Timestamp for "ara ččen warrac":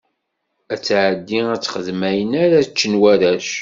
2.43-3.49